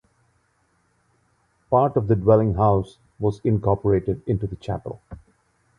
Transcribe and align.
Part 1.69 1.95
of 1.95 2.07
the 2.07 2.15
dwelling 2.15 2.55
house 2.55 2.97
was 3.19 3.39
incorporated 3.43 4.23
into 4.25 4.47
the 4.47 4.55
chapel. 4.55 4.99